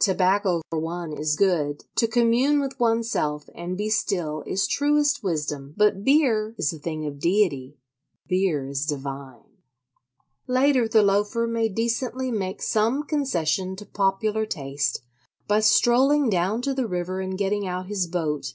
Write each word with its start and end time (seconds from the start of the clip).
Tobacco 0.00 0.60
for 0.68 0.78
one 0.78 1.14
is 1.14 1.34
good; 1.34 1.84
to 1.96 2.06
commune 2.06 2.60
with 2.60 2.78
oneself 2.78 3.48
and 3.54 3.74
be 3.74 3.88
still 3.88 4.42
is 4.46 4.66
truest 4.66 5.22
wisdom; 5.24 5.72
but 5.78 6.04
beer 6.04 6.54
is 6.58 6.74
a 6.74 6.78
thing 6.78 7.06
of 7.06 7.18
deity—beer 7.18 8.66
is 8.68 8.84
divine. 8.84 9.62
Later 10.46 10.86
the 10.86 11.02
Loafer 11.02 11.46
may 11.46 11.70
decently 11.70 12.30
make 12.30 12.60
some 12.60 13.04
concession 13.04 13.74
to 13.76 13.86
popular 13.86 14.44
taste 14.44 15.00
by 15.48 15.60
strolling 15.60 16.28
down 16.28 16.60
to 16.60 16.74
the 16.74 16.86
river 16.86 17.20
and 17.22 17.38
getting 17.38 17.66
out 17.66 17.86
his 17.86 18.06
boat. 18.06 18.52